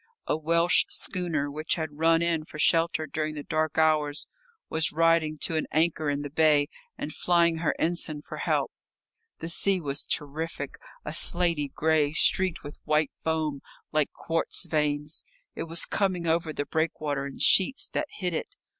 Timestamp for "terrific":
10.07-10.77